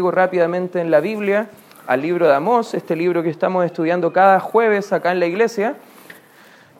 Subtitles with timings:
[0.00, 1.48] rápidamente en la Biblia
[1.86, 5.74] al libro de Amós, este libro que estamos estudiando cada jueves acá en la iglesia,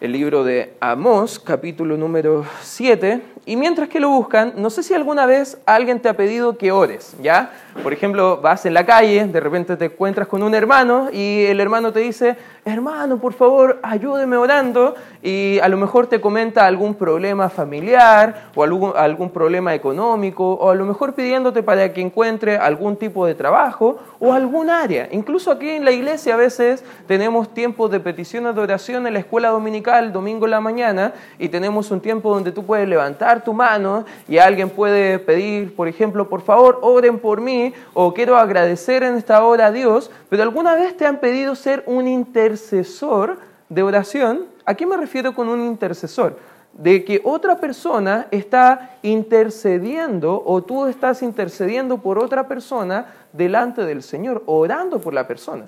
[0.00, 3.20] el libro de Amós, capítulo número 7.
[3.44, 6.72] Y mientras que lo buscan, no sé si alguna vez alguien te ha pedido que
[6.72, 7.52] ores, ¿ya?
[7.82, 11.59] Por ejemplo, vas en la calle, de repente te encuentras con un hermano y el
[11.59, 16.95] hermano te dice, hermano, por favor, ayúdeme orando y a lo mejor te comenta algún
[16.95, 22.56] problema familiar o algún, algún problema económico o a lo mejor pidiéndote para que encuentre
[22.56, 25.09] algún tipo de trabajo o algún área.
[25.11, 29.20] Incluso aquí en la iglesia a veces tenemos tiempos de peticiones de oración en la
[29.20, 33.55] escuela dominical, domingo en la mañana, y tenemos un tiempo donde tú puedes levantar tu
[33.55, 37.62] mano y alguien puede pedir, por ejemplo, por favor, oren por mí
[37.95, 41.83] o quiero agradecer en esta hora a Dios, pero alguna vez te han pedido ser
[41.87, 44.47] un intercesor de oración.
[44.65, 46.39] ¿A qué me refiero con un intercesor?
[46.73, 54.03] De que otra persona está intercediendo o tú estás intercediendo por otra persona delante del
[54.03, 55.67] Señor, orando por la persona.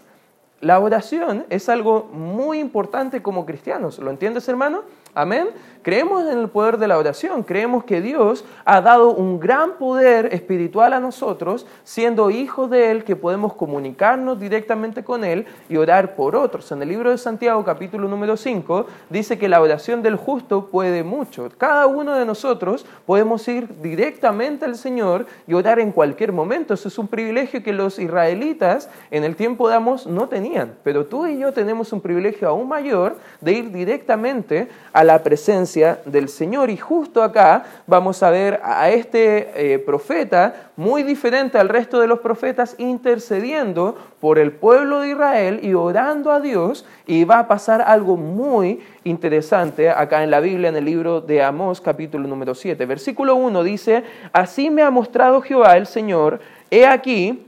[0.61, 3.99] La oración es algo muy importante como cristianos.
[3.99, 4.83] ¿Lo entiendes, hermano?
[5.15, 5.49] Amén.
[5.85, 10.33] Creemos en el poder de la oración, creemos que Dios ha dado un gran poder
[10.33, 16.17] espiritual a nosotros, siendo hijos de Él, que podemos comunicarnos directamente con Él y orar
[16.17, 16.73] por otros.
[16.73, 21.03] En el libro de Santiago, capítulo número 5, dice que la oración del justo puede
[21.03, 21.51] mucho.
[21.59, 26.73] Cada uno de nosotros podemos ir directamente al Señor y orar en cualquier momento.
[26.73, 30.77] Eso es un privilegio que los israelitas en el tiempo de Amos no tenían.
[30.83, 34.71] Pero tú y yo tenemos un privilegio aún mayor de ir directamente
[35.05, 36.71] la presencia del Señor.
[36.71, 42.07] Y justo acá vamos a ver a este eh, profeta muy diferente al resto de
[42.07, 46.85] los profetas intercediendo por el pueblo de Israel y orando a Dios.
[47.07, 51.43] Y va a pasar algo muy interesante acá en la Biblia, en el libro de
[51.43, 52.85] Amós, capítulo número 7.
[52.87, 57.47] Versículo 1 dice, así me ha mostrado Jehová el Señor, he aquí,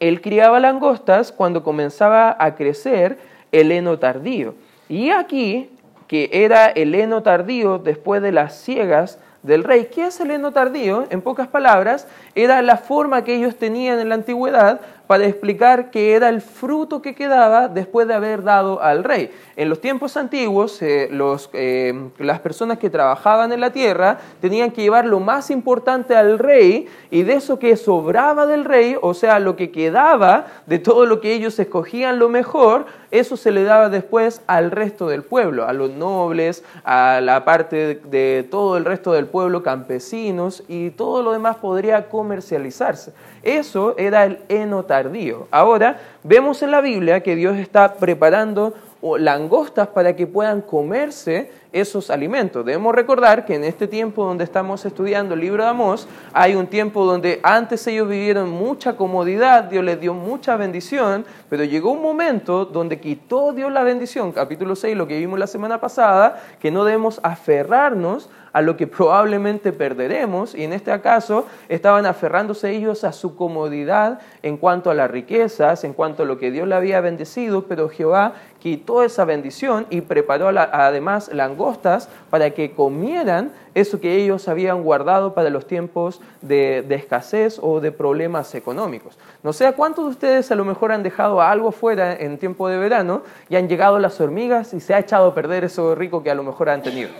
[0.00, 3.18] él criaba langostas cuando comenzaba a crecer
[3.52, 4.54] el heno tardío.
[4.88, 5.70] Y aquí
[6.06, 9.88] que era el heno tardío después de las ciegas del rey.
[9.92, 11.06] ¿Qué es el heno tardío?
[11.10, 16.14] En pocas palabras, era la forma que ellos tenían en la antigüedad para explicar que
[16.14, 19.30] era el fruto que quedaba después de haber dado al rey.
[19.56, 21.10] En los tiempos antiguos, eh,
[21.52, 26.38] eh, las personas que trabajaban en la tierra tenían que llevar lo más importante al
[26.38, 31.06] rey y de eso que sobraba del rey, o sea, lo que quedaba de todo
[31.06, 35.68] lo que ellos escogían lo mejor, eso se le daba después al resto del pueblo,
[35.68, 41.22] a los nobles, a la parte de todo el resto del pueblo, campesinos y todo
[41.22, 43.12] lo demás podría comercializarse.
[43.44, 45.46] Eso era el heno tardío.
[45.50, 48.74] Ahora vemos en la Biblia que Dios está preparando
[49.18, 52.64] langostas para que puedan comerse esos alimentos.
[52.64, 56.68] Debemos recordar que en este tiempo donde estamos estudiando el libro de Amós, hay un
[56.68, 62.00] tiempo donde antes ellos vivieron mucha comodidad, Dios les dio mucha bendición, pero llegó un
[62.00, 66.70] momento donde quitó Dios la bendición, capítulo 6, lo que vimos la semana pasada, que
[66.70, 73.02] no debemos aferrarnos a lo que probablemente perderemos, y en este caso estaban aferrándose ellos
[73.02, 76.76] a su comodidad en cuanto a las riquezas, en cuanto a lo que Dios le
[76.76, 81.30] había bendecido, pero Jehová quitó esa bendición y preparó además
[81.64, 87.80] langostas para que comieran eso que ellos habían guardado para los tiempos de, escasez o
[87.80, 89.18] de problemas económicos.
[89.42, 92.68] No sé a cuántos de ustedes a lo mejor han dejado algo fuera en tiempo
[92.68, 96.22] de verano y han llegado las hormigas y se ha echado a perder eso rico
[96.22, 97.10] que a lo mejor han tenido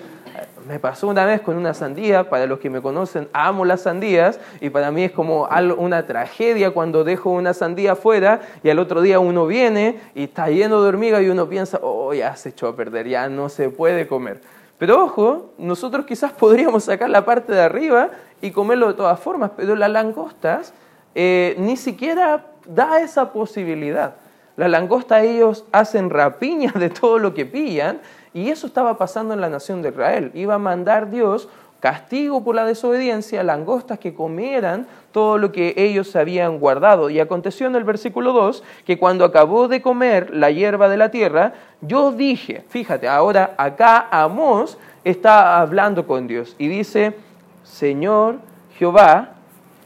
[0.66, 4.40] me pasó una vez con una sandía, para los que me conocen, amo las sandías
[4.60, 9.02] y para mí es como una tragedia cuando dejo una sandía afuera y al otro
[9.02, 12.68] día uno viene y está lleno de hormigas y uno piensa, oh, ya se echó
[12.68, 14.40] a perder, ya no se puede comer.
[14.78, 19.52] Pero ojo, nosotros quizás podríamos sacar la parte de arriba y comerlo de todas formas,
[19.56, 20.72] pero las langostas
[21.14, 24.16] eh, ni siquiera da esa posibilidad.
[24.56, 28.00] Las langostas ellos hacen rapiña de todo lo que pillan
[28.34, 30.32] y eso estaba pasando en la nación de Israel.
[30.34, 36.16] Iba a mandar Dios castigo por la desobediencia, langostas que comieran todo lo que ellos
[36.16, 37.10] habían guardado.
[37.10, 41.10] Y aconteció en el versículo 2 que cuando acabó de comer la hierba de la
[41.10, 47.14] tierra, yo dije, fíjate, ahora acá Amós está hablando con Dios y dice,
[47.62, 48.38] Señor
[48.78, 49.34] Jehová,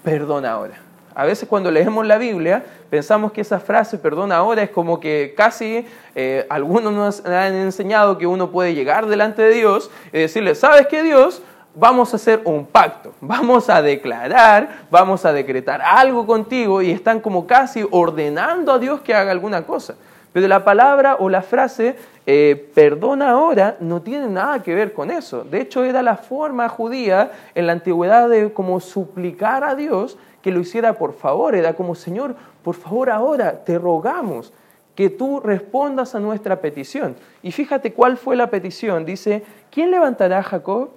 [0.03, 0.88] perdona ahora.
[1.19, 5.35] A veces cuando leemos la Biblia pensamos que esa frase, perdona ahora, es como que
[5.37, 5.85] casi
[6.15, 10.87] eh, algunos nos han enseñado que uno puede llegar delante de Dios y decirle, ¿sabes
[10.87, 11.43] qué Dios?
[11.75, 17.19] Vamos a hacer un pacto, vamos a declarar, vamos a decretar algo contigo y están
[17.19, 19.97] como casi ordenando a Dios que haga alguna cosa.
[20.33, 25.11] Pero la palabra o la frase eh, perdona ahora no tiene nada que ver con
[25.11, 25.43] eso.
[25.43, 30.51] De hecho, era la forma judía en la antigüedad de como suplicar a Dios que
[30.51, 34.53] lo hiciera por favor, era como, Señor, por favor ahora te rogamos
[34.95, 37.15] que tú respondas a nuestra petición.
[37.43, 39.05] Y fíjate cuál fue la petición.
[39.05, 40.91] Dice, ¿quién levantará a Jacob?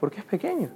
[0.00, 0.70] Porque es pequeño.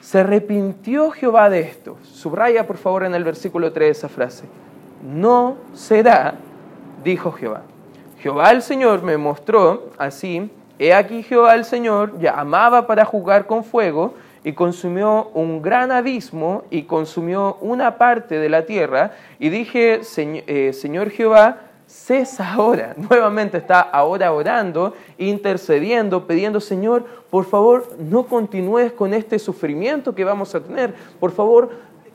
[0.00, 1.98] Se arrepintió Jehová de esto.
[2.02, 4.44] Subraya por favor en el versículo 3 esa frase.
[5.02, 6.36] No será,
[7.04, 7.62] dijo Jehová.
[8.18, 13.62] Jehová el Señor me mostró así, he aquí Jehová el Señor llamaba para jugar con
[13.62, 14.14] fuego
[14.46, 19.10] y consumió un gran abismo y consumió una parte de la tierra.
[19.40, 22.94] Y dije, eh, Señor Jehová, cesa ahora.
[23.10, 30.22] Nuevamente está ahora orando, intercediendo, pidiendo, Señor, por favor, no continúes con este sufrimiento que
[30.22, 30.94] vamos a tener.
[31.18, 31.68] Por favor,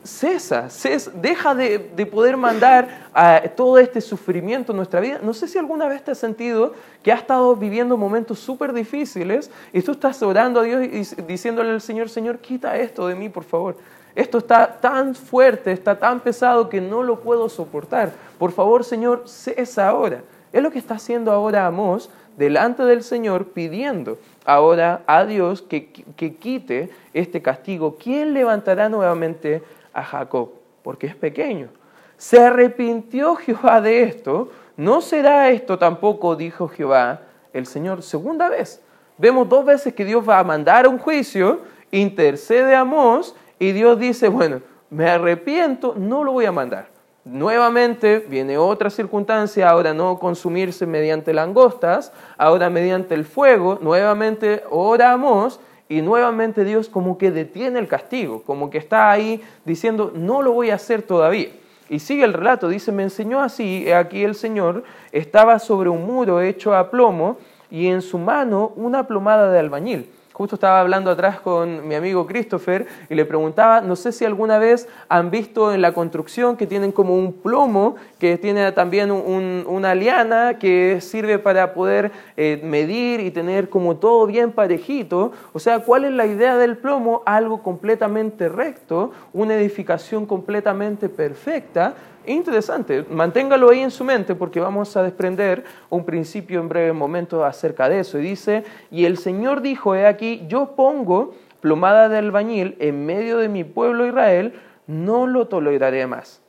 [0.04, 0.68] cesa,
[1.14, 5.20] deja de, poder mandar a todo este sufrimiento en nuestra vida.
[5.22, 9.50] No sé si alguna vez te has sentido que has estado viviendo momentos súper difíciles
[9.72, 13.28] y tú estás orando a Dios y diciéndole al Señor, Señor, quita esto de mí,
[13.28, 13.76] por favor.
[14.14, 18.12] Esto está tan fuerte, está tan pesado que no lo puedo soportar.
[18.38, 20.22] Por favor, Señor, cesa ahora.
[20.52, 25.90] Es lo que está haciendo ahora Amós delante del Señor pidiendo ahora a Dios que,
[26.16, 27.96] que quite este castigo.
[27.96, 30.50] ¿Quién levantará nuevamente a Jacob,
[30.82, 31.68] porque es pequeño.
[32.16, 37.22] Se arrepintió Jehová de esto, no será esto tampoco, dijo Jehová,
[37.52, 38.82] el Señor, segunda vez.
[39.18, 41.60] Vemos dos veces que Dios va a mandar un juicio,
[41.90, 44.60] intercede a Amós y Dios dice, bueno,
[44.90, 46.88] me arrepiento, no lo voy a mandar.
[47.24, 55.60] Nuevamente viene otra circunstancia, ahora no consumirse mediante langostas, ahora mediante el fuego, nuevamente oramos
[55.92, 60.52] y nuevamente Dios como que detiene el castigo, como que está ahí diciendo, no lo
[60.52, 61.48] voy a hacer todavía.
[61.90, 66.40] Y sigue el relato, dice, me enseñó así, aquí el Señor estaba sobre un muro
[66.40, 67.36] hecho a plomo
[67.70, 70.08] y en su mano una plomada de albañil.
[70.42, 74.58] Justo estaba hablando atrás con mi amigo Christopher y le preguntaba, no sé si alguna
[74.58, 79.94] vez han visto en la construcción que tienen como un plomo, que tiene también una
[79.94, 85.30] liana que sirve para poder eh, medir y tener como todo bien parejito.
[85.52, 87.22] O sea, ¿cuál es la idea del plomo?
[87.24, 91.94] Algo completamente recto, una edificación completamente perfecta,
[92.24, 97.44] Interesante, manténgalo ahí en su mente porque vamos a desprender un principio en breve momento
[97.44, 98.16] acerca de eso.
[98.18, 98.62] Y dice,
[98.92, 103.64] y el Señor dijo, he aquí, yo pongo plomada de albañil en medio de mi
[103.64, 104.54] pueblo Israel,
[104.86, 106.40] no lo toleraré más.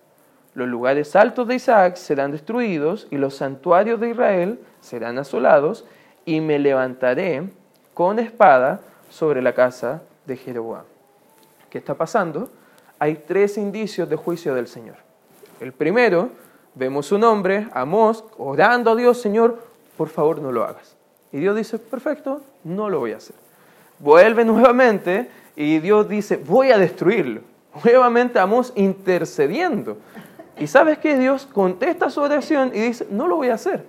[0.56, 5.86] Los lugares altos de Isaac serán destruidos y los santuarios de Israel serán asolados
[6.26, 7.50] y me levantaré
[7.94, 10.84] con espada sobre la casa de Jeroboam.
[11.70, 12.50] ¿Qué está pasando?
[13.00, 14.96] Hay tres indicios de juicio del Señor.
[15.60, 16.30] El primero,
[16.76, 19.60] vemos un hombre, Amós, orando a Dios, Señor,
[19.98, 20.96] por favor no lo hagas.
[21.32, 23.43] Y Dios dice, perfecto, no lo voy a hacer.
[24.04, 27.40] Vuelve nuevamente y Dios dice, voy a destruirlo.
[27.86, 29.98] Nuevamente Amós intercediendo.
[30.60, 33.86] Y sabes que Dios contesta su oración y dice, no lo voy a hacer.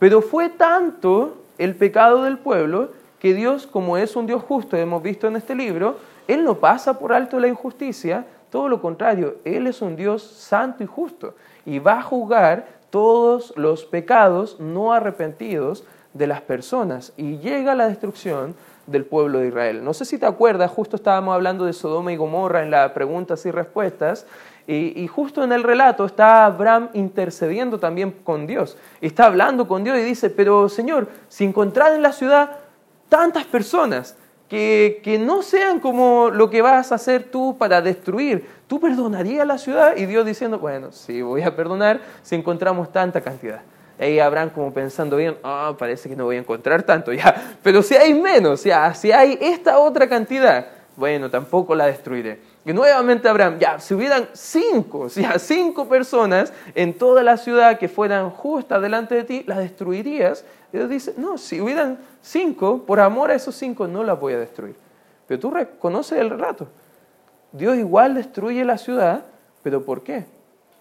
[0.00, 2.90] Pero fue tanto el pecado del pueblo
[3.20, 6.98] que Dios, como es un Dios justo, hemos visto en este libro, Él no pasa
[6.98, 11.78] por alto la injusticia, todo lo contrario, Él es un Dios santo y justo y
[11.78, 18.56] va a juzgar todos los pecados no arrepentidos de las personas y llega la destrucción
[18.86, 19.84] del pueblo de Israel.
[19.84, 23.44] No sé si te acuerdas, justo estábamos hablando de Sodoma y Gomorra en las preguntas
[23.46, 24.26] y respuestas,
[24.66, 28.78] y, justo en el relato está Abraham intercediendo también con Dios.
[29.02, 32.52] Está hablando con Dios y dice, pero Señor, si encontrar en la ciudad
[33.10, 34.16] tantas personas,
[34.48, 38.46] que, no sean como lo que vas a hacer tú para destruir.
[38.66, 39.96] ¿Tú perdonarías la ciudad?
[39.96, 43.62] Y Dios diciendo, bueno, sí, voy a perdonar si encontramos tanta cantidad.
[43.98, 47.56] Y Abraham como pensando bien, ah, parece que no voy a encontrar tanto, ya.
[47.62, 52.40] Pero si hay menos, ya, si hay esta otra cantidad, bueno, tampoco la destruiré.
[52.64, 57.88] Y nuevamente Abraham, ya, si hubieran cinco, ya, cinco personas en toda la ciudad que
[57.88, 60.44] fueran justas delante de ti, las destruirías.
[60.72, 64.38] Dios dice, no, si hubieran cinco, por amor a esos cinco no las voy a
[64.38, 64.76] destruir.
[65.26, 66.68] Pero tú reconoces el relato.
[67.52, 69.24] Dios igual destruye la ciudad,
[69.62, 70.24] pero ¿por qué?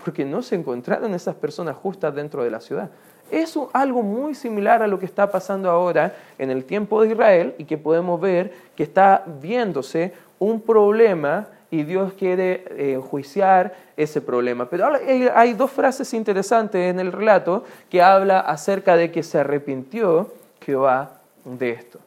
[0.04, 2.90] Porque no se encontraron esas personas justas dentro de la ciudad.
[3.32, 7.56] Es algo muy similar a lo que está pasando ahora en el tiempo de Israel
[7.58, 14.22] y que podemos ver que está viéndose un problema y Dios quiere eh, enjuiciar ese
[14.22, 14.70] problema.
[14.70, 14.90] Pero
[15.34, 21.22] hay dos frases interesantes en el relato que habla acerca de que se arrepintió Jehová
[21.46, 22.00] de esto.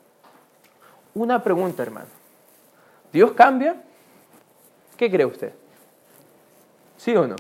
[1.15, 2.07] Una pregunta, hermano.
[3.13, 3.75] ¿Dios cambia?
[4.97, 5.53] ¿Qué cree usted?
[6.97, 7.37] ¿Sí o no?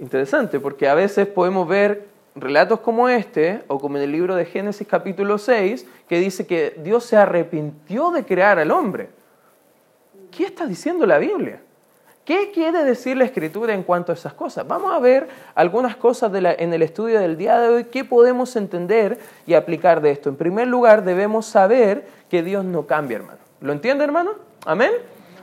[0.00, 4.44] Interesante, porque a veces podemos ver relatos como este, o como en el libro de
[4.44, 9.10] Génesis capítulo 6, que dice que Dios se arrepintió de crear al hombre.
[10.30, 11.60] ¿qué está diciendo la Biblia?
[12.24, 14.66] ¿Qué quiere decir la escritura en cuanto a esas cosas?
[14.68, 19.18] Vamos a ver algunas cosas en el estudio del día de hoy que podemos entender
[19.46, 20.28] y aplicar de esto.
[20.28, 23.38] En primer lugar, debemos saber que Dios no cambia, hermano.
[23.60, 24.32] ¿Lo entiende, hermano?
[24.66, 24.92] Amén.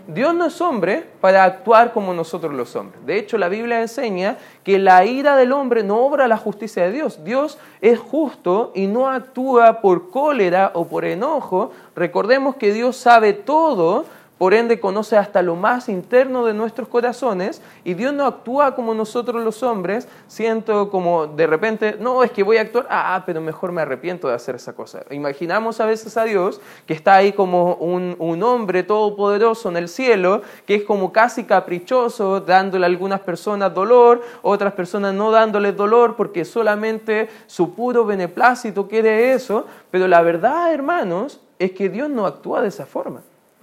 [0.08, 3.04] Dios no es hombre para actuar como nosotros los hombres.
[3.06, 6.92] De hecho, la Biblia enseña que la ira del hombre no obra la justicia de
[6.92, 7.24] Dios.
[7.24, 11.72] Dios es justo y no actúa por cólera o por enojo.
[11.96, 14.06] Recordemos que Dios sabe todo,
[14.38, 18.94] por ende conoce hasta lo más interno de nuestros corazones y Dios no actúa como
[18.94, 23.40] nosotros los hombres, siento como de repente, no, es que voy a actuar, ah, pero
[23.40, 25.04] mejor me arrepiento de hacer esa cosa.
[25.12, 29.88] Imaginamos a veces a Dios que está ahí como un, un hombre todopoderoso en el
[29.88, 35.78] cielo, que es como casi caprichoso, dándole a algunas personas dolor, otras personas no dándoles
[35.78, 42.10] dolor porque solamente su puro beneplácito quiere eso, pero la verdad, hermanos, es que Dios
[42.10, 43.22] no actúa de esa forma.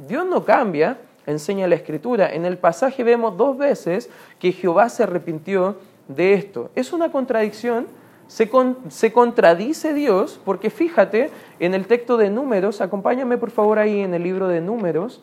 [0.09, 2.33] Dios no cambia, enseña la Escritura.
[2.33, 5.77] En el pasaje vemos dos veces que Jehová se arrepintió
[6.09, 6.71] de esto.
[6.75, 7.87] Es una contradicción,
[8.27, 8.51] se,
[8.89, 11.31] se, contradice Dios, porque fíjate
[11.61, 15.23] en el texto de Números, acompáñame por favor ahí en el libro de Números,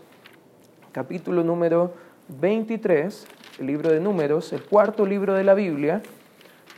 [0.91, 1.93] capítulo número
[2.39, 3.27] 23,
[3.59, 6.01] el libro de Números, el cuarto libro de la Biblia.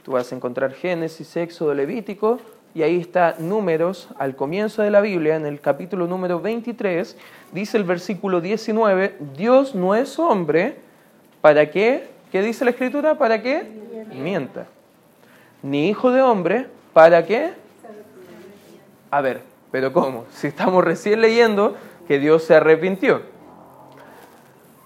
[0.04, 2.40] Tú vas a encontrar Génesis, Éxodo, Levítico,
[2.74, 7.18] y ahí está números al comienzo de la Biblia, en el capítulo número 23,
[7.52, 10.78] dice el versículo 19, Dios no es hombre,
[11.42, 12.08] ¿para qué?
[12.32, 13.18] ¿Qué dice la escritura?
[13.18, 13.68] ¿Para qué?
[14.14, 14.68] Mienta.
[15.62, 17.52] Ni hijo de hombre, ¿para qué?
[19.10, 20.26] A ver, pero ¿cómo?
[20.32, 21.76] Si estamos recién leyendo
[22.08, 23.22] que Dios se arrepintió.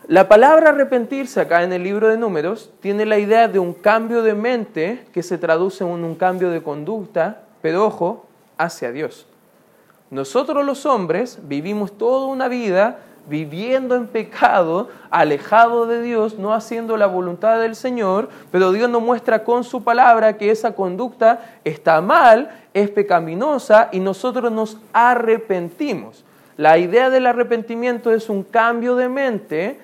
[0.07, 4.21] La palabra arrepentirse acá en el libro de números tiene la idea de un cambio
[4.21, 8.27] de mente que se traduce en un cambio de conducta pero ojo,
[8.59, 9.25] hacia Dios.
[10.11, 16.95] Nosotros los hombres vivimos toda una vida viviendo en pecado, alejado de Dios, no haciendo
[16.95, 22.01] la voluntad del Señor, pero Dios nos muestra con su palabra que esa conducta está
[22.01, 26.23] mal, es pecaminosa y nosotros nos arrepentimos.
[26.57, 29.79] La idea del arrepentimiento es un cambio de mente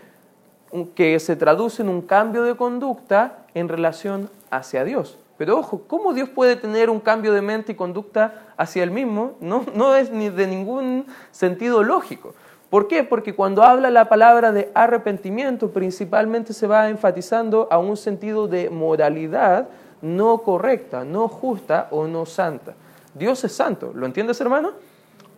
[0.93, 5.17] que se traduce en un cambio de conducta en relación hacia Dios.
[5.41, 9.37] Pero ojo, ¿cómo Dios puede tener un cambio de mente y conducta hacia Él mismo?
[9.39, 12.35] No, no es ni de ningún sentido lógico.
[12.69, 13.03] ¿Por qué?
[13.03, 18.69] Porque cuando habla la palabra de arrepentimiento, principalmente se va enfatizando a un sentido de
[18.69, 19.69] moralidad
[20.03, 22.75] no correcta, no justa o no santa.
[23.15, 24.73] Dios es santo, ¿lo entiendes hermano?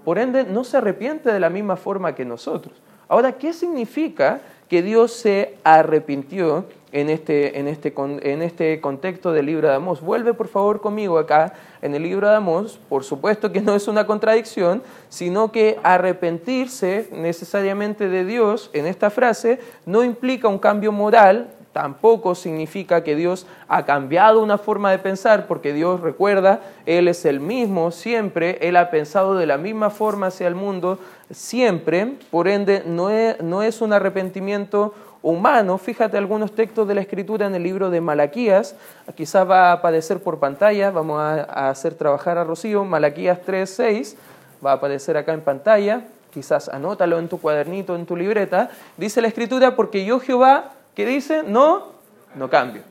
[0.04, 2.74] Por ende, no se arrepiente de la misma forma que nosotros.
[3.08, 9.48] Ahora, ¿qué significa que Dios se arrepintió en este, en este, en este contexto del
[9.48, 10.00] libro de Amós.
[10.00, 12.80] Vuelve por favor conmigo acá en el libro de Amós.
[12.88, 19.10] Por supuesto que no es una contradicción, sino que arrepentirse necesariamente de Dios en esta
[19.10, 25.00] frase no implica un cambio moral, tampoco significa que Dios ha cambiado una forma de
[25.00, 29.90] pensar, porque Dios recuerda, Él es el mismo siempre, Él ha pensado de la misma
[29.90, 31.00] forma hacia el mundo
[31.32, 35.78] siempre, por ende no es, no es un arrepentimiento humano.
[35.80, 38.76] Fíjate algunos textos de la Escritura en el libro de Malaquías,
[39.16, 44.16] quizás va a aparecer por pantalla, vamos a, hacer trabajar a Rocío, Malaquías 3.6,
[44.64, 46.02] va a aparecer acá en pantalla,
[46.32, 48.70] quizás anótalo en tu cuadernito, en tu libreta.
[48.98, 51.42] Dice la Escritura, porque yo Jehová, ¿qué dice?
[51.44, 51.94] No,
[52.36, 52.84] no cambio.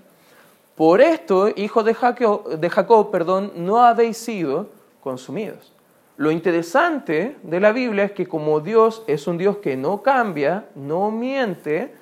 [0.74, 4.70] Por esto, hijos de Jacob, de Jacob perdón, no habéis sido
[5.02, 5.72] consumidos.
[6.16, 10.66] Lo interesante de la Biblia es que como Dios es un Dios que no cambia,
[10.74, 11.92] no miente,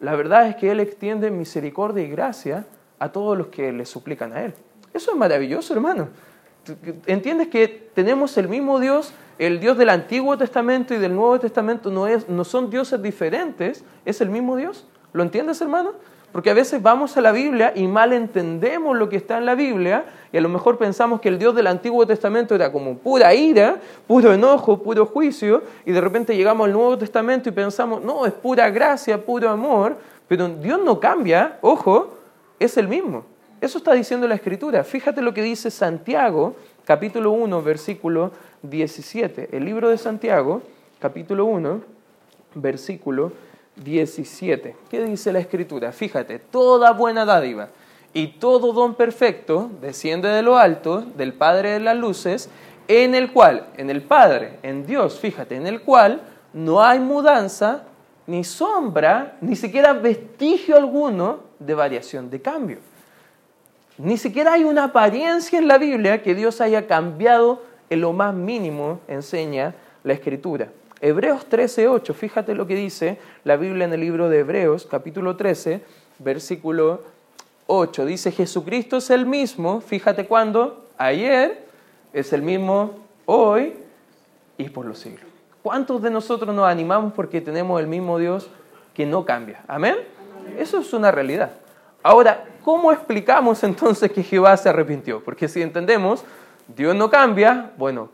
[0.00, 2.66] la verdad es que Él extiende misericordia y gracia
[2.98, 4.54] a todos los que le suplican a Él.
[4.92, 6.08] Eso es maravilloso, hermano.
[7.06, 9.12] ¿Entiendes que tenemos el mismo Dios?
[9.38, 13.84] El Dios del Antiguo Testamento y del Nuevo Testamento no, es, no son dioses diferentes,
[14.04, 14.86] es el mismo Dios.
[15.12, 15.92] ¿Lo entiendes, hermano?
[16.32, 19.54] Porque a veces vamos a la Biblia y mal entendemos lo que está en la
[19.54, 23.32] Biblia y a lo mejor pensamos que el Dios del Antiguo Testamento era como pura
[23.34, 28.26] ira, puro enojo, puro juicio y de repente llegamos al Nuevo Testamento y pensamos, no,
[28.26, 29.96] es pura gracia, puro amor,
[30.28, 32.18] pero Dios no cambia, ojo,
[32.58, 33.24] es el mismo.
[33.60, 34.84] Eso está diciendo la Escritura.
[34.84, 39.56] Fíjate lo que dice Santiago, capítulo 1, versículo 17.
[39.56, 40.60] El libro de Santiago,
[40.98, 41.80] capítulo 1,
[42.56, 43.55] versículo 17.
[44.88, 45.92] ¿Qué dice la escritura?
[45.92, 47.68] Fíjate, toda buena dádiva
[48.14, 52.48] y todo don perfecto desciende de lo alto, del Padre de las luces,
[52.88, 56.22] en el cual, en el Padre, en Dios, fíjate, en el cual
[56.54, 57.82] no hay mudanza,
[58.26, 62.78] ni sombra, ni siquiera vestigio alguno de variación, de cambio.
[63.98, 68.34] Ni siquiera hay una apariencia en la Biblia que Dios haya cambiado en lo más
[68.34, 70.68] mínimo, enseña la Escritura.
[71.00, 75.82] Hebreos 13:8, fíjate lo que dice la Biblia en el libro de Hebreos, capítulo 13,
[76.18, 77.02] versículo
[77.66, 78.06] 8.
[78.06, 81.66] Dice, Jesucristo es el mismo, fíjate cuándo, ayer,
[82.12, 82.94] es el mismo
[83.26, 83.74] hoy
[84.56, 85.26] y por los siglos.
[85.62, 88.48] ¿Cuántos de nosotros nos animamos porque tenemos el mismo Dios
[88.94, 89.64] que no cambia?
[89.68, 89.96] ¿Amén?
[90.58, 91.50] Eso es una realidad.
[92.02, 95.22] Ahora, ¿cómo explicamos entonces que Jehová se arrepintió?
[95.22, 96.24] Porque si entendemos,
[96.68, 98.10] Dios no cambia, bueno,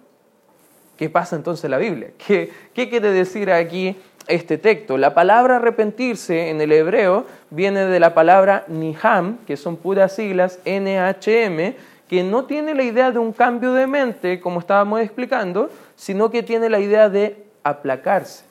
[1.02, 2.10] ¿qué pasa entonces en la Biblia?
[2.16, 3.96] ¿Qué, qué quiere decir aquí
[4.28, 4.96] este texto?
[4.96, 10.60] La palabra arrepentirse en el hebreo viene de la palabra niham, que son puras siglas
[10.64, 11.74] NHM,
[12.08, 16.44] que no tiene la idea de un cambio de mente, como estábamos explicando, sino que
[16.44, 18.44] tiene la idea de aplacarse.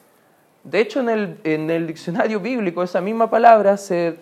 [0.62, 4.18] De hecho, en el, diccionario bíblico esa misma palabra se,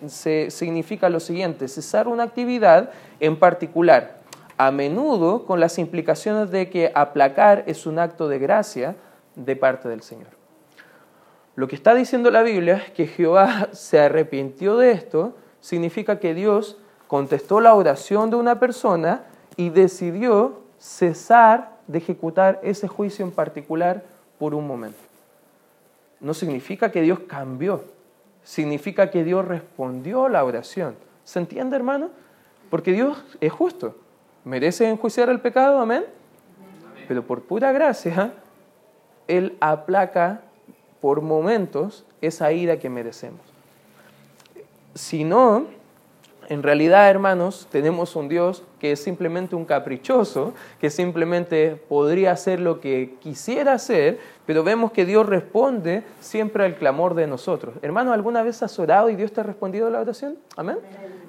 [0.49, 4.20] significa lo siguiente, cesar una actividad en particular,
[4.65, 8.95] a menudo con las implicaciones de que aplacar es un acto de gracia
[9.35, 10.29] de parte del Señor.
[11.55, 16.33] Lo que está diciendo la Biblia es que Jehová se arrepintió de esto, significa que
[16.33, 16.77] Dios
[17.07, 19.23] contestó la oración de una persona
[19.57, 24.03] y decidió cesar de ejecutar ese juicio en particular
[24.39, 25.11] por un momento
[26.21, 27.83] no significa que Dios cambió,
[28.43, 30.95] significa que Dios respondió a la oración.
[31.23, 32.11] ¿Se entiende, hermano?
[32.69, 33.95] Porque Dios es justo.
[34.43, 35.79] ¿Merece enjuiciar el pecado?
[35.79, 36.05] Amén.
[37.07, 38.33] Pero por pura gracia,
[39.27, 40.41] Él aplaca
[40.99, 43.41] por momentos esa ira que merecemos.
[44.93, 45.65] Si no,
[46.51, 52.59] en realidad, hermanos, tenemos un Dios que es simplemente un caprichoso, que simplemente podría hacer
[52.59, 57.75] lo que quisiera hacer, pero vemos que Dios responde siempre al clamor de nosotros.
[57.81, 60.37] Hermano, ¿alguna vez has orado y Dios te ha respondido a la oración?
[60.57, 60.77] Amén.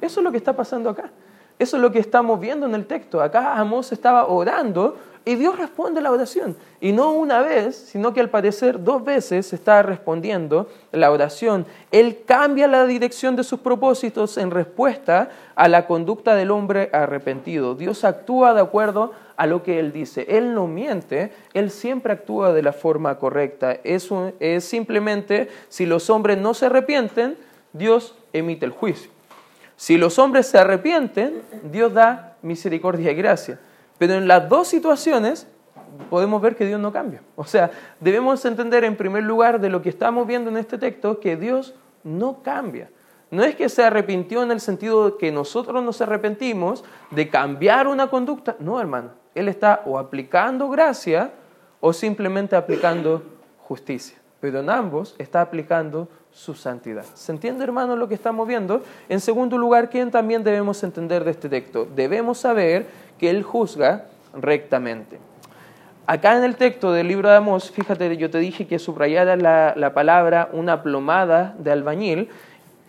[0.01, 1.11] Eso es lo que está pasando acá.
[1.59, 3.21] Eso es lo que estamos viendo en el texto.
[3.21, 6.57] Acá Amos estaba orando y Dios responde la oración.
[6.81, 11.65] Y no una vez, sino que al parecer dos veces está respondiendo la oración.
[11.93, 17.77] Él cambia la dirección de sus propósitos en respuesta a la conducta del hombre arrepentido.
[17.77, 20.27] Dios actúa de acuerdo a lo que Él dice.
[20.29, 23.79] Él no miente, Él siempre actúa de la forma correcta.
[23.85, 24.11] Es
[24.65, 27.37] simplemente, si los hombres no se arrepienten,
[27.73, 29.12] Dios emite el juicio.
[29.83, 33.59] Si los hombres se arrepienten, Dios da misericordia y gracia.
[33.99, 35.49] Pero en las dos situaciones
[36.09, 37.21] podemos ver que Dios no cambia.
[37.35, 41.19] O sea, debemos entender en primer lugar de lo que estamos viendo en este texto
[41.19, 42.91] que Dios no cambia.
[43.33, 47.89] No es que se arrepintió en el sentido de que nosotros nos arrepentimos de cambiar
[47.89, 48.55] una conducta.
[48.61, 49.11] No, hermano.
[49.35, 51.33] Él está o aplicando gracia
[51.81, 53.25] o simplemente aplicando
[53.59, 54.17] justicia.
[54.39, 57.05] Pero en ambos está aplicando su santidad.
[57.15, 58.83] ¿Se entiende, hermano, lo que estamos viendo?
[59.09, 61.87] En segundo lugar, ¿quién también debemos entender de este texto?
[61.95, 62.87] Debemos saber
[63.19, 65.19] que Él juzga rectamente.
[66.07, 69.75] Acá en el texto del libro de Amós, fíjate, yo te dije que subrayara la,
[69.77, 72.29] la palabra una plomada de albañil.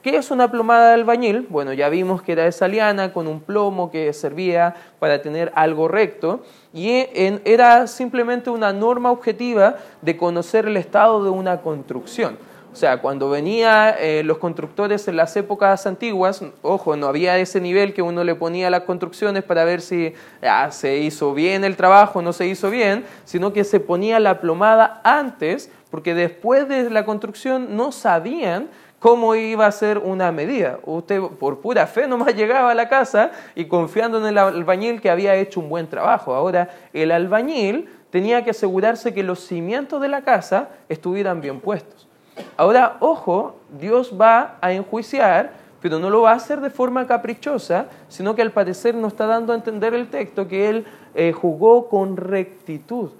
[0.01, 1.45] ¿Qué es una plomada de albañil?
[1.49, 5.87] Bueno, ya vimos que era esa liana con un plomo que servía para tener algo
[5.87, 7.05] recto y
[7.45, 12.37] era simplemente una norma objetiva de conocer el estado de una construcción.
[12.73, 17.61] O sea, cuando venían eh, los constructores en las épocas antiguas, ojo, no había ese
[17.61, 21.63] nivel que uno le ponía a las construcciones para ver si ah, se hizo bien
[21.63, 26.15] el trabajo o no se hizo bien, sino que se ponía la plomada antes, porque
[26.15, 30.79] después de la construcción no sabían cómo iba a ser una medida.
[30.83, 35.11] Usted por pura fe nomás llegaba a la casa y confiando en el albañil que
[35.11, 36.33] había hecho un buen trabajo.
[36.33, 42.07] Ahora, el albañil tenía que asegurarse que los cimientos de la casa estuvieran bien puestos.
[42.57, 47.87] Ahora, ojo, Dios va a enjuiciar, pero no lo va a hacer de forma caprichosa,
[48.07, 51.89] sino que al parecer nos está dando a entender el texto que Él eh, jugó
[51.89, 53.11] con rectitud,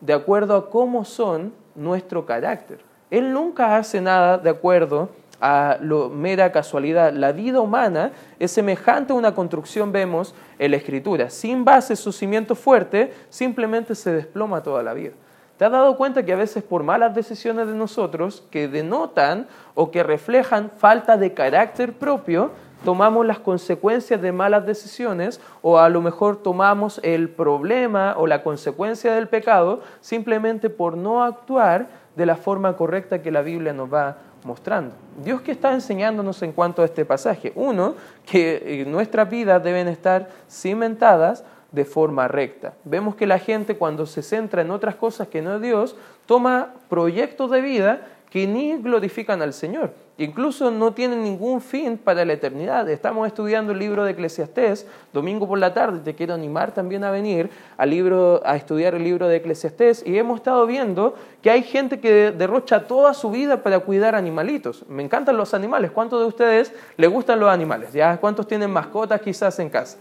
[0.00, 2.80] de acuerdo a cómo son nuestro carácter.
[3.10, 5.08] Él nunca hace nada de acuerdo
[5.40, 7.12] a lo mera casualidad.
[7.12, 11.30] La vida humana es semejante a una construcción, vemos en la Escritura.
[11.30, 15.12] Sin base, su cimiento fuerte, simplemente se desploma toda la vida.
[15.60, 19.90] ¿Te has dado cuenta que a veces por malas decisiones de nosotros que denotan o
[19.90, 26.00] que reflejan falta de carácter propio, tomamos las consecuencias de malas decisiones o a lo
[26.00, 32.36] mejor tomamos el problema o la consecuencia del pecado simplemente por no actuar de la
[32.36, 34.94] forma correcta que la Biblia nos va mostrando.
[35.22, 37.52] Dios que está enseñándonos en cuanto a este pasaje.
[37.54, 42.74] Uno, que nuestras vidas deben estar cimentadas de forma recta.
[42.84, 46.74] Vemos que la gente cuando se centra en otras cosas que no es Dios, toma
[46.88, 49.92] proyectos de vida que ni glorifican al Señor.
[50.16, 52.88] Incluso no tienen ningún fin para la eternidad.
[52.88, 57.10] Estamos estudiando el libro de Eclesiastés, domingo por la tarde, te quiero animar también a
[57.10, 61.62] venir al libro, a estudiar el libro de Eclesiastés, y hemos estado viendo que hay
[61.62, 64.84] gente que derrocha toda su vida para cuidar animalitos.
[64.88, 65.90] Me encantan los animales.
[65.90, 67.92] ¿Cuántos de ustedes les gustan los animales?
[67.92, 68.16] ¿Ya?
[68.18, 69.98] ¿Cuántos tienen mascotas quizás en casa?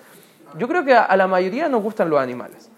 [0.57, 2.69] Yo creo que a la mayoría nos gustan los animales.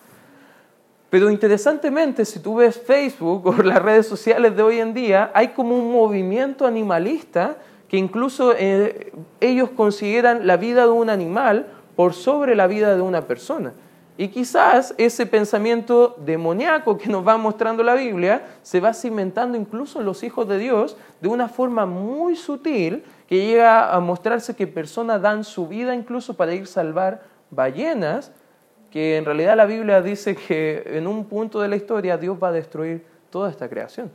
[1.12, 5.49] Pero interesantemente, si tú ves Facebook o las redes sociales de hoy en día, hay
[5.49, 7.57] como un movimiento animalista
[7.89, 13.01] que incluso eh, ellos consideran la vida de un animal por sobre la vida de
[13.01, 13.73] una persona.
[14.17, 19.99] Y quizás ese pensamiento demoníaco que nos va mostrando la Biblia se va cimentando incluso
[19.99, 24.67] en los hijos de Dios de una forma muy sutil que llega a mostrarse que
[24.67, 28.32] personas dan su vida incluso para ir a salvar ballenas
[28.90, 32.50] que en realidad la Biblia dice que en un punto de la historia Dios va
[32.50, 34.12] a destruir toda esta creación.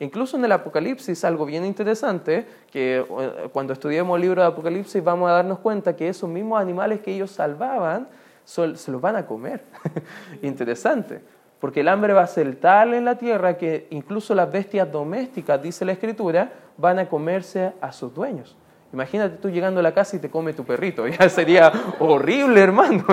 [0.00, 5.04] Incluso en el Apocalipsis, algo bien interesante, que eh, cuando estudiemos el libro de Apocalipsis
[5.04, 8.08] vamos a darnos cuenta que esos mismos animales que ellos salvaban
[8.44, 9.62] se los van a comer.
[10.42, 11.20] interesante,
[11.60, 15.62] porque el hambre va a ser tal en la tierra que incluso las bestias domésticas,
[15.62, 18.56] dice la Escritura, van a comerse a sus dueños.
[18.92, 23.04] Imagínate tú llegando a la casa y te come tu perrito, ya sería horrible, hermano.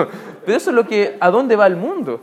[0.44, 2.20] Pero eso es lo que, ¿a dónde va el mundo?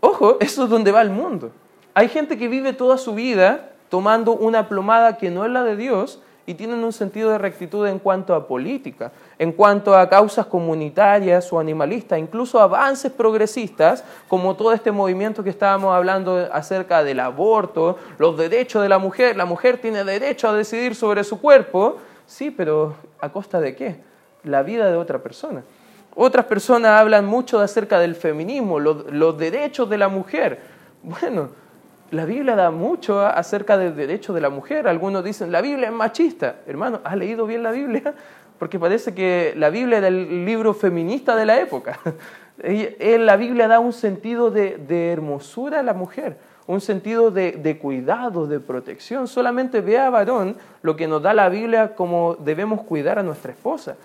[0.00, 1.50] Ojo, eso es donde va el mundo.
[1.94, 5.76] Hay gente que vive toda su vida tomando una plomada que no es la de
[5.76, 10.46] Dios y tienen un sentido de rectitud en cuanto a política, en cuanto a causas
[10.46, 17.20] comunitarias o animalistas, incluso avances progresistas, como todo este movimiento que estábamos hablando acerca del
[17.20, 21.96] aborto, los derechos de la mujer, la mujer tiene derecho a decidir sobre su cuerpo,
[22.26, 23.96] Sí, pero ¿a costa de qué?
[24.44, 25.62] La vida de otra persona.
[26.14, 30.60] Otras personas hablan mucho acerca del feminismo, los, derechos de la mujer.
[31.02, 31.48] Bueno,
[32.10, 34.86] la Biblia da mucho acerca del derecho de la mujer.
[34.86, 36.56] Algunos dicen, la Biblia es machista.
[36.66, 38.14] Hermano, ¿has leído bien la Biblia?
[38.58, 41.98] Porque parece que la Biblia era el libro feminista de la época.
[42.56, 48.60] La Biblia da un sentido de hermosura a la mujer un sentido de, cuidado, de
[48.60, 49.28] protección.
[49.28, 53.96] Solamente vea, varón, lo que nos da la Biblia como debemos cuidar a nuestra esposa,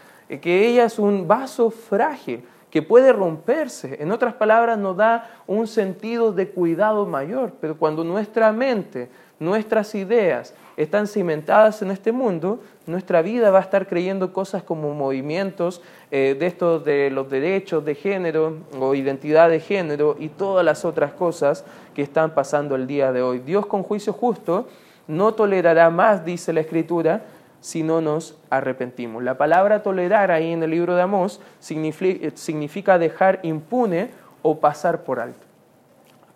[0.42, 3.98] que ella es un vaso frágil que puede romperse.
[4.02, 9.96] En otras palabras, nos da un sentido de cuidado mayor, pero cuando nuestra mente, nuestras
[9.96, 15.82] ideas están cimentadas en este mundo, nuestra vida va a estar creyendo cosas como movimientos
[16.10, 20.86] eh, de estos de los derechos de género o identidad de género y todas las
[20.86, 23.40] otras cosas que están pasando el día de hoy.
[23.40, 24.70] Dios con juicio justo
[25.06, 27.24] no tolerará más, dice la Escritura,
[27.60, 29.22] si no nos arrepentimos.
[29.22, 34.12] La palabra tolerar ahí en el libro de Amós significa dejar impune
[34.44, 35.46] o pasar por alto.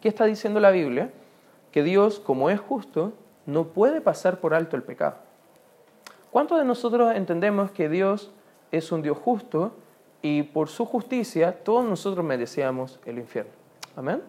[0.01, 1.11] ¿Qué está diciendo la Biblia?
[1.71, 3.13] Que Dios, como es justo,
[3.45, 5.15] no puede pasar por alto el pecado.
[6.31, 8.31] ¿Cuántos de nosotros entendemos que Dios
[8.71, 9.73] es un Dios justo
[10.21, 13.51] y por su justicia todos nosotros merecíamos el infierno?
[13.95, 14.21] Amén.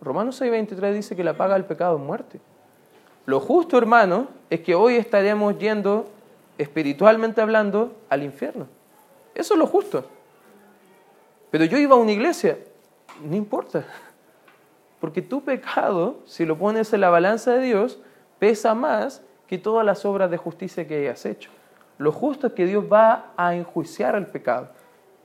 [0.00, 2.40] Romanos 6:23 dice que la paga del pecado es muerte.
[3.26, 6.06] Lo justo, hermano, es que hoy estaremos yendo,
[6.56, 8.66] espiritualmente hablando, al infierno.
[9.34, 10.06] Eso es lo justo.
[11.50, 12.58] Pero yo iba a una iglesia,
[13.22, 13.84] no importa.
[15.00, 17.98] Porque tu pecado, si lo pones en la balanza de Dios,
[18.38, 21.50] pesa más que todas las obras de justicia que hayas hecho.
[21.96, 24.68] Lo justo es que Dios va a enjuiciar el pecado.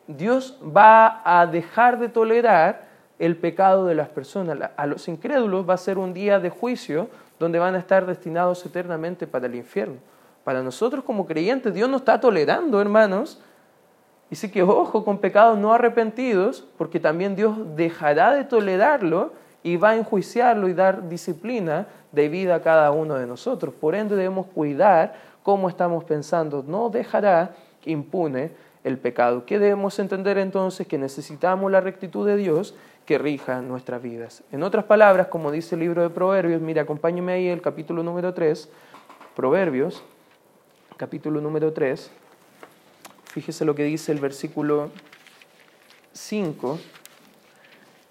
[0.08, 2.88] Dios va a dejar de tolerar
[3.19, 4.71] el pecado de las personas.
[4.76, 8.65] A los incrédulos va a ser un día de juicio donde van a estar destinados
[8.65, 9.97] eternamente para el infierno.
[10.43, 13.41] Para nosotros como creyentes, Dios no está tolerando, hermanos.
[14.30, 19.78] Y sí que ojo con pecados no arrepentidos, porque también Dios dejará de tolerarlo y
[19.78, 23.73] va a enjuiciarlo y dar disciplina de vida a cada uno de nosotros.
[23.73, 26.63] Por ende debemos cuidar cómo estamos pensando.
[26.67, 28.52] No dejará impune
[28.84, 29.45] el pecado.
[29.45, 30.86] ¿Qué debemos entender entonces?
[30.88, 34.43] Que necesitamos la rectitud de Dios que rija nuestras vidas.
[34.52, 38.34] En otras palabras, como dice el libro de Proverbios, mira, acompáñeme ahí el capítulo número
[38.34, 38.69] 3,
[39.36, 40.04] Proverbios,
[40.95, 42.12] capítulo número 3,
[43.26, 44.89] fíjese lo que dice el versículo
[46.13, 46.80] 5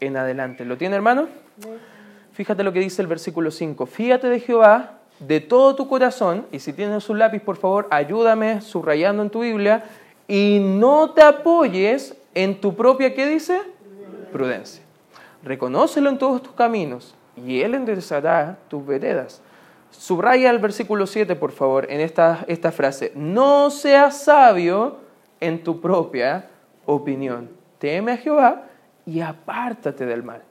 [0.02, 0.64] en adelante.
[0.64, 1.28] ¿Lo tiene, hermano?
[2.32, 3.86] Fíjate lo que dice el versículo 5.
[3.86, 8.60] Fíjate de Jehová de todo tu corazón, y si tienes un lápiz, por favor, ayúdame
[8.60, 9.84] subrayando en tu Biblia,
[10.26, 13.60] y no te apoyes en tu propia, ¿qué dice?
[14.32, 14.82] Prudencia.
[15.44, 19.40] Reconócelo en todos tus caminos, y Él enderezará tus veredas.
[19.92, 23.12] Subraya el versículo 7, por favor, en esta, esta frase.
[23.14, 24.96] No seas sabio
[25.38, 26.48] en tu propia
[26.86, 27.50] opinión.
[27.78, 28.64] Teme a Jehová
[29.06, 30.42] y apártate del mal.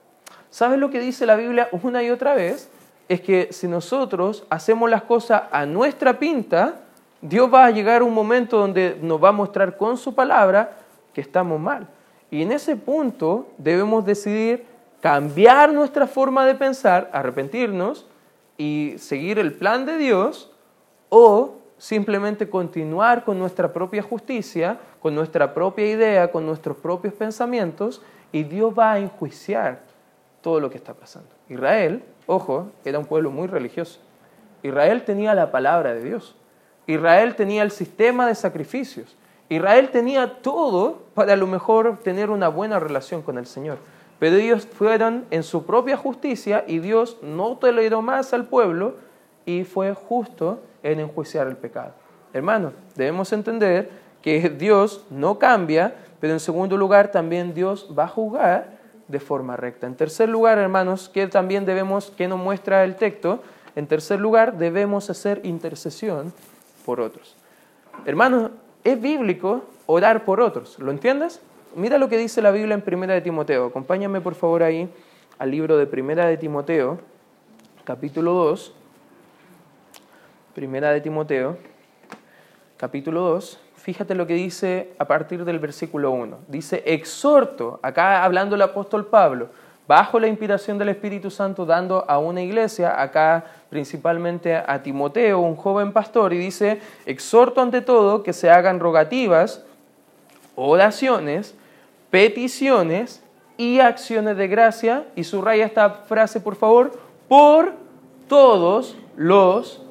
[0.49, 2.69] ¿Sabes lo que dice la Biblia una y otra vez?
[3.11, 6.75] es que si nosotros hacemos las cosas a nuestra pinta,
[7.21, 10.77] Dios va a llegar a un momento donde nos va a mostrar con su palabra
[11.13, 11.89] que estamos mal.
[12.29, 14.63] Y en ese punto debemos decidir
[15.01, 18.07] cambiar nuestra forma de pensar, arrepentirnos
[18.57, 20.49] y seguir el plan de Dios
[21.09, 28.01] o simplemente continuar con nuestra propia justicia, con nuestra propia idea, con nuestros propios pensamientos
[28.31, 29.79] y Dios va a enjuiciar
[30.41, 31.29] todo lo que está pasando.
[31.49, 33.99] Israel, ojo, era un pueblo muy religioso.
[34.63, 36.35] Israel tenía la palabra de Dios.
[36.87, 39.15] Israel tenía el sistema de sacrificios.
[39.49, 43.77] Israel tenía todo para a lo mejor tener una buena relación con el Señor.
[44.19, 48.95] Pero ellos fueron en su propia justicia y Dios no toleró más al pueblo
[49.45, 51.93] y fue justo en enjuiciar el pecado.
[52.33, 53.89] Hermanos, debemos entender
[54.21, 59.57] que Dios no cambia, pero en segundo lugar también Dios va a juzgar de forma
[59.57, 59.87] recta.
[59.87, 63.41] En tercer lugar, hermanos, que también debemos, que nos muestra el texto,
[63.75, 66.31] en tercer lugar debemos hacer intercesión
[66.85, 67.35] por otros.
[68.05, 68.51] Hermanos,
[68.83, 71.41] es bíblico orar por otros, ¿lo entiendes?
[71.75, 73.65] Mira lo que dice la Biblia en Primera de Timoteo.
[73.65, 74.89] Acompáñame por favor ahí
[75.39, 76.99] al libro de Primera de Timoteo,
[77.83, 78.75] capítulo 2.
[80.53, 81.57] Primera de Timoteo,
[82.77, 83.59] capítulo 2.
[83.81, 86.41] Fíjate lo que dice a partir del versículo 1.
[86.47, 89.49] Dice, exhorto, acá hablando el apóstol Pablo,
[89.87, 95.55] bajo la inspiración del Espíritu Santo, dando a una iglesia, acá principalmente a Timoteo, un
[95.55, 99.63] joven pastor, y dice, exhorto ante todo que se hagan rogativas,
[100.55, 101.55] oraciones,
[102.11, 103.23] peticiones
[103.57, 106.91] y acciones de gracia, y subraya esta frase por favor,
[107.27, 107.73] por
[108.27, 109.81] todos los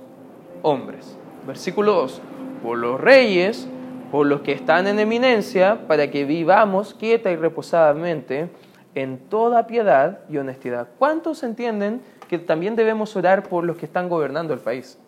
[0.63, 1.19] hombres.
[1.45, 2.21] Versículo 2,
[2.63, 3.67] por los reyes,
[4.11, 8.51] por los que están en eminencia, para que vivamos quieta y reposadamente
[8.95, 10.89] en toda piedad y honestidad.
[10.99, 14.99] ¿Cuántos entienden que también debemos orar por los que están gobernando el país?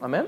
[0.00, 0.26] Amén.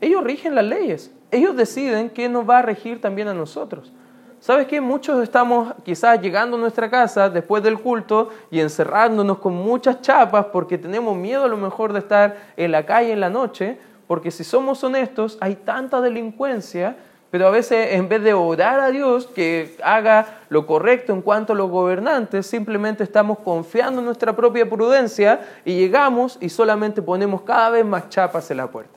[0.00, 3.92] Ellos rigen las leyes, ellos deciden qué nos va a regir también a nosotros.
[4.40, 4.80] ¿Sabes qué?
[4.80, 10.46] Muchos estamos quizás llegando a nuestra casa después del culto y encerrándonos con muchas chapas
[10.52, 14.30] porque tenemos miedo a lo mejor de estar en la calle en la noche, porque
[14.30, 16.96] si somos honestos hay tanta delincuencia,
[17.30, 21.52] pero a veces en vez de orar a Dios que haga lo correcto en cuanto
[21.52, 27.42] a los gobernantes, simplemente estamos confiando en nuestra propia prudencia y llegamos y solamente ponemos
[27.42, 28.94] cada vez más chapas en la puerta.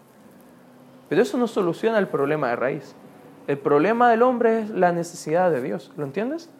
[1.10, 2.96] Pero eso no soluciona el problema de raíz.
[3.48, 6.52] El problema del hombre es la necesidad de Dios, ¿lo entiendes?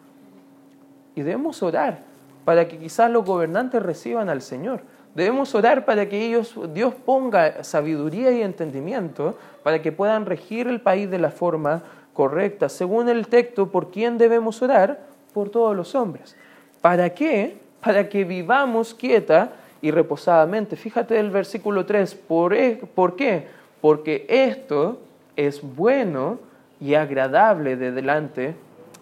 [1.14, 2.02] Y debemos orar
[2.44, 4.82] para que quizás los gobernantes reciban al Señor.
[5.14, 10.80] Debemos orar para que ellos, Dios ponga sabiduría y entendimiento para que puedan regir el
[10.80, 11.82] país de la forma
[12.14, 12.68] correcta.
[12.68, 15.00] Según el texto, ¿por quién debemos orar?
[15.34, 16.36] Por todos los hombres.
[16.80, 17.58] ¿Para qué?
[17.80, 20.76] Para que vivamos quieta y reposadamente.
[20.76, 22.14] Fíjate el versículo 3.
[22.14, 23.48] ¿Por, e, ¿Por qué?
[23.80, 25.00] Porque esto
[25.34, 26.38] es bueno
[26.80, 28.54] y agradable de delante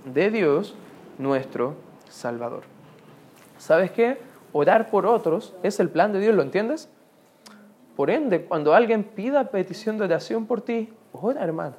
[0.05, 0.75] de Dios,
[1.19, 1.75] nuestro
[2.09, 2.63] Salvador.
[3.59, 4.28] ¿Sabes qué?
[4.53, 6.89] Orar por otros es el plan de Dios, ¿lo entiendes?
[7.97, 11.75] Por ende, cuando alguien pida petición de oración por ti, ora, hermano.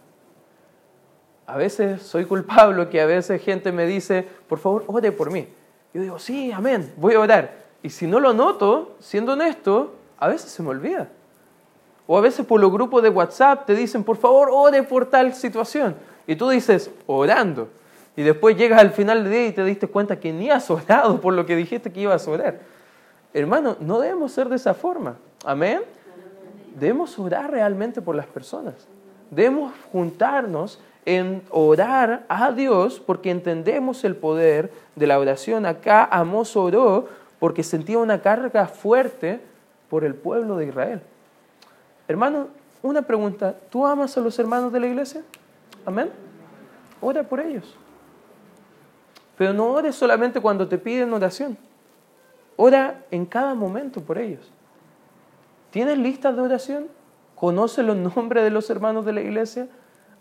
[1.46, 5.48] A veces soy culpable que a veces gente me dice, por favor, ore por mí.
[5.94, 7.54] Yo digo, sí, amén, voy a orar.
[7.82, 11.08] Y si no lo noto, siendo honesto, a veces se me olvida.
[12.06, 15.34] O a veces por los grupos de WhatsApp te dicen, por favor, ore por tal
[15.34, 15.96] situación.
[16.28, 17.70] Y tú dices, orando.
[18.16, 21.22] Y después llegas al final del día y te diste cuenta que ni has orado
[21.22, 22.60] por lo que dijiste que ibas a orar.
[23.34, 25.16] Hermano, no debemos ser de esa forma.
[25.46, 25.82] Amén.
[26.80, 28.76] Debemos orar realmente por las personas.
[29.30, 35.66] Debemos juntarnos en orar a Dios porque entendemos el poder de la oración.
[35.66, 37.08] Acá Amos oró
[37.40, 39.40] porque sentía una carga fuerte
[39.90, 41.02] por el pueblo de Israel.
[42.08, 42.48] Hermano,
[42.82, 43.56] una pregunta.
[43.70, 45.22] ¿Tú amas a los hermanos de la iglesia?
[45.86, 46.10] Amén.
[47.02, 47.76] Ora por ellos.
[49.40, 51.58] Pero no ores solamente cuando te piden oración.
[52.58, 54.52] Ora en cada momento por ellos.
[55.72, 56.88] ¿Tienes listas de oración?
[57.36, 59.70] ¿Conoces los nombres de los hermanos de la iglesia?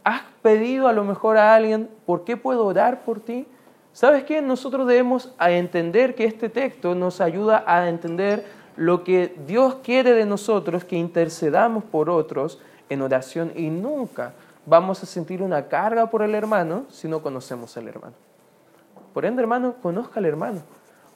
[0.04, 3.48] ¿Has pedido a lo mejor a alguien, ¿por qué puedo orar por ti?
[3.92, 4.40] ¿Sabes qué?
[4.40, 10.26] Nosotros debemos entender que este texto nos ayuda a entender lo que Dios quiere de
[10.26, 16.22] nosotros, que intercedamos por otros en oración y nunca vamos a sentir una carga por
[16.22, 18.28] el hermano si no conocemos al hermano.
[19.18, 20.61] Por ende, hermano, conozca al hermano,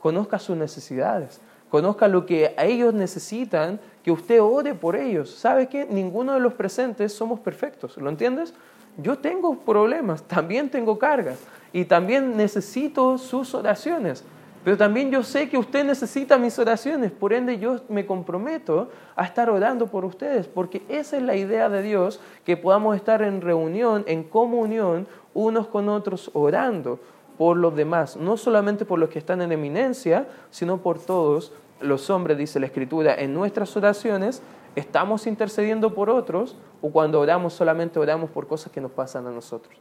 [0.01, 5.31] conozca sus necesidades, conozca lo que ellos necesitan, que usted ore por ellos.
[5.31, 8.55] ¿Sabe que Ninguno de los presentes somos perfectos, ¿lo entiendes?
[8.97, 11.39] Yo tengo problemas, también tengo cargas
[11.73, 14.25] y también necesito sus oraciones.
[14.65, 19.25] Pero también yo sé que usted necesita mis oraciones, por ende yo me comprometo a
[19.25, 23.41] estar orando por ustedes, porque esa es la idea de Dios, que podamos estar en
[23.41, 26.99] reunión, en comunión, unos con otros, orando
[27.39, 32.11] por los demás, no solamente por los que están en eminencia, sino por todos los
[32.11, 34.43] hombres, dice la Escritura, en nuestras oraciones
[34.77, 39.31] estamos intercediendo por otros o cuando oramos solamente oramos por cosas que nos pasan a
[39.31, 39.77] nosotros.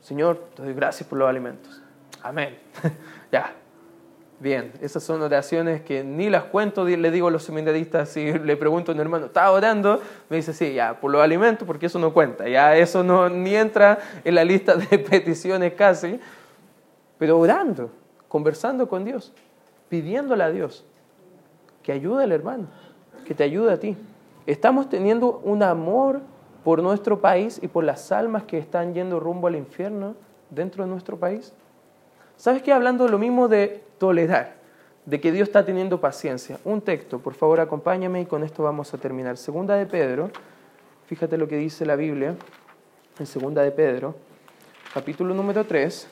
[0.00, 1.82] Señor, te doy gracias por los alimentos.
[2.22, 2.58] Amén.
[3.32, 3.59] ya.
[4.40, 8.56] Bien, esas son oraciones que ni las cuento, le digo a los seminaristas, si le
[8.56, 10.00] pregunto a un hermano, ¿está orando?
[10.30, 13.54] Me dice, sí, ya, por los alimentos, porque eso no cuenta, ya eso no ni
[13.54, 16.18] entra en la lista de peticiones casi,
[17.18, 17.90] pero orando,
[18.28, 19.30] conversando con Dios,
[19.90, 20.86] pidiéndole a Dios
[21.82, 22.66] que ayude al hermano,
[23.26, 23.94] que te ayude a ti.
[24.46, 26.22] Estamos teniendo un amor
[26.64, 30.14] por nuestro país y por las almas que están yendo rumbo al infierno
[30.48, 31.52] dentro de nuestro país.
[32.40, 32.72] ¿Sabes qué?
[32.72, 34.54] Hablando lo mismo de tolerar,
[35.04, 36.58] de que Dios está teniendo paciencia.
[36.64, 39.36] Un texto, por favor, acompáñame y con esto vamos a terminar.
[39.36, 40.30] Segunda de Pedro,
[41.04, 42.34] fíjate lo que dice la Biblia
[43.18, 44.14] en Segunda de Pedro,
[44.94, 46.08] capítulo número 3.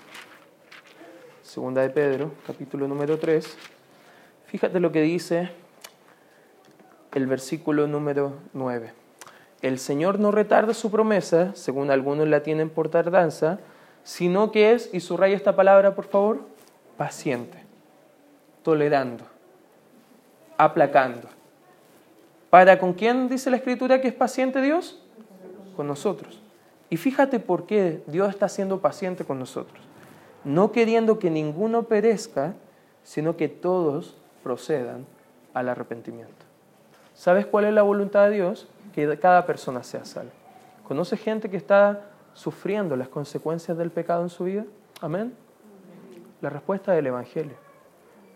[1.40, 3.56] Segunda de Pedro, capítulo número 3.
[4.48, 5.48] Fíjate lo que dice
[7.14, 8.92] el versículo número 9.
[9.62, 13.60] El Señor no retarda su promesa, según algunos la tienen por tardanza,
[14.02, 16.40] sino que es, y subraya esta palabra por favor,
[16.96, 17.58] paciente,
[18.62, 19.24] tolerando,
[20.56, 21.28] aplacando.
[22.50, 25.02] ¿Para con quién dice la Escritura que es paciente Dios?
[25.76, 26.40] Con nosotros.
[26.90, 29.84] Y fíjate por qué Dios está siendo paciente con nosotros.
[30.44, 32.54] No queriendo que ninguno perezca,
[33.02, 35.04] sino que todos procedan
[35.52, 36.46] al arrepentimiento.
[37.14, 38.68] ¿Sabes cuál es la voluntad de Dios?
[38.94, 40.32] Que cada persona sea salva.
[40.84, 44.64] ¿Conoce gente que está sufriendo las consecuencias del pecado en su vida?
[45.00, 45.34] Amén.
[46.40, 47.56] La respuesta es el Evangelio.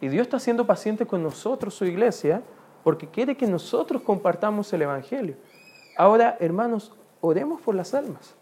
[0.01, 2.43] Y Dios está siendo paciente con nosotros, su iglesia,
[2.83, 5.37] porque quiere que nosotros compartamos el Evangelio.
[5.97, 8.35] Ahora, hermanos, oremos por las almas,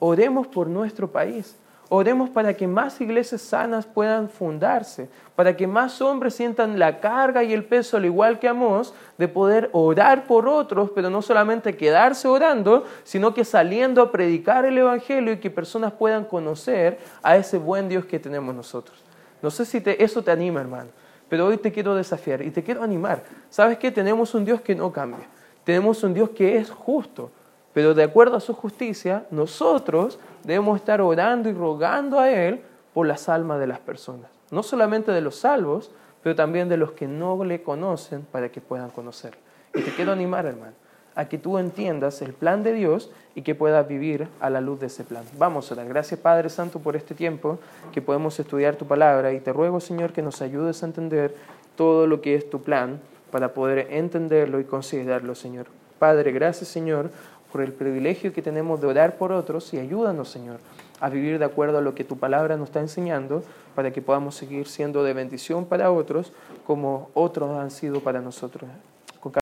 [0.00, 1.56] oremos por nuestro país,
[1.88, 7.44] Oremos para que más iglesias sanas puedan fundarse, para que más hombres sientan la carga
[7.44, 11.76] y el peso, al igual que Amós, de poder orar por otros, pero no solamente
[11.76, 17.36] quedarse orando, sino que saliendo a predicar el Evangelio y que personas puedan conocer a
[17.36, 19.04] ese buen Dios que tenemos nosotros.
[19.40, 20.90] No sé si eso te anima, hermano,
[21.28, 23.22] pero hoy te quiero desafiar y te quiero animar.
[23.48, 23.92] ¿Sabes qué?
[23.92, 25.28] Tenemos un Dios que no cambia.
[25.62, 27.30] Tenemos un Dios que es justo,
[27.76, 32.62] pero de acuerdo a su justicia, nosotros debemos estar orando y rogando a Él
[32.94, 34.30] por las almas de las personas.
[34.50, 35.90] No solamente de los salvos,
[36.22, 39.38] pero también de los que no le conocen para que puedan conocerlo.
[39.74, 40.72] Y te quiero animar, hermano,
[41.14, 44.80] a que tú entiendas el plan de Dios y que puedas vivir a la luz
[44.80, 45.24] de ese plan.
[45.36, 47.58] Vamos a dar gracias, Padre Santo, por este tiempo
[47.92, 51.36] que podemos estudiar tu palabra y te ruego, Señor, que nos ayudes a entender
[51.76, 55.66] todo lo que es tu plan para poder entenderlo y considerarlo, Señor.
[55.98, 57.10] Padre, gracias, Señor,
[57.52, 60.58] por el privilegio que tenemos de orar por otros y ayúdanos, Señor,
[61.00, 63.42] a vivir de acuerdo a lo que tu palabra nos está enseñando
[63.74, 66.32] para que podamos seguir siendo de bendición para otros
[66.66, 68.68] como otros han sido para nosotros.